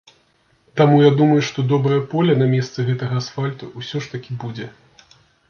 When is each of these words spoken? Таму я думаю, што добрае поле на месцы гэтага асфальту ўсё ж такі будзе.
Таму 0.79 0.95
я 1.03 1.11
думаю, 1.19 1.41
што 1.49 1.65
добрае 1.73 1.99
поле 2.13 2.33
на 2.41 2.47
месцы 2.55 2.87
гэтага 2.89 3.19
асфальту 3.23 3.71
ўсё 3.83 3.97
ж 4.07 4.13
такі 4.17 4.41
будзе. 4.47 4.73